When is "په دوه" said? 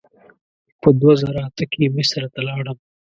0.81-1.13